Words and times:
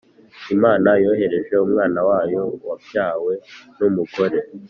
Imana 0.55 0.89
yohereje 1.03 1.53
Umwana 1.65 1.99
wayoh 2.09 2.49
wabyawe 2.67 3.33
n 3.77 3.79
umugore 3.89 4.39